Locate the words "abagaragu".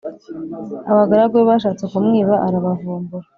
0.91-1.35